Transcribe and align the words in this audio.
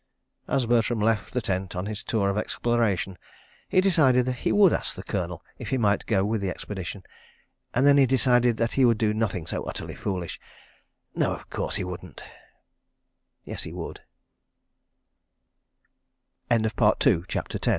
As 0.47 0.65
Bertram 0.65 0.99
left 0.99 1.31
the 1.31 1.43
tent 1.43 1.75
on 1.75 1.85
his 1.85 2.01
tour 2.01 2.31
of 2.31 2.35
exploration 2.35 3.19
he 3.69 3.81
decided 3.81 4.25
that 4.25 4.37
he 4.39 4.51
would 4.51 4.73
ask 4.73 4.95
the 4.95 5.03
Colonel 5.03 5.43
if 5.59 5.69
he 5.69 5.77
might 5.77 6.07
go 6.07 6.25
with 6.25 6.41
the 6.41 6.49
expedition, 6.49 7.03
and 7.75 7.85
then 7.85 7.97
he 7.99 8.07
decided 8.07 8.57
that 8.57 8.73
he 8.73 8.83
would 8.83 8.97
do 8.97 9.13
nothing 9.13 9.45
so 9.45 9.61
utterly 9.65 9.93
foolish.... 9.93 10.39
No, 11.13 11.31
of 11.33 11.51
course 11.51 11.75
he 11.75 11.83
wouldn't.. 11.83 12.23